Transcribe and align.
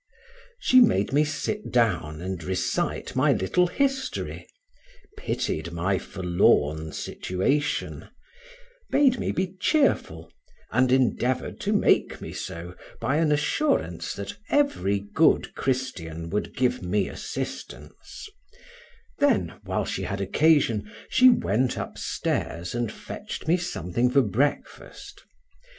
She 0.57 0.79
made 0.81 1.13
me 1.13 1.23
sit 1.23 1.71
down 1.71 2.21
and 2.21 2.43
recite 2.43 3.15
my 3.15 3.33
little 3.33 3.67
history, 3.67 4.47
pitied 5.15 5.71
my 5.71 5.99
forlorn 5.99 6.91
situation; 6.91 8.09
bade 8.89 9.19
me 9.19 9.31
be 9.31 9.55
cheerful, 9.59 10.33
and 10.71 10.91
endeavored 10.91 11.59
to 11.59 11.71
make 11.73 12.19
me 12.19 12.33
so 12.33 12.73
by 12.99 13.17
an 13.17 13.31
assurance 13.31 14.15
that 14.15 14.35
every 14.49 14.97
good 14.97 15.53
Christian 15.53 16.31
would 16.31 16.57
give 16.57 16.81
me 16.81 17.07
assistance; 17.07 18.27
then 19.19 19.59
(while 19.65 19.85
she 19.85 20.01
had 20.01 20.19
occasion 20.19 20.85
for) 20.87 20.91
she 21.11 21.29
went 21.29 21.77
up 21.77 21.99
stairs 21.99 22.73
and 22.73 22.91
fetched 22.91 23.47
me 23.47 23.55
something 23.55 24.09
for 24.09 24.23
breakfast. 24.23 25.21